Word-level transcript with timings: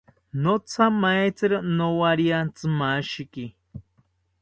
Nothamaetziro 0.41 1.57
nowariantzimashiki 1.77 3.45